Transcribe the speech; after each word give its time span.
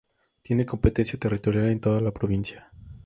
Tiene 0.41 0.65
competencia 0.65 1.19
territorial 1.19 1.67
en 1.67 1.79
toda 1.79 2.01
la 2.01 2.11
provincia. 2.11 2.71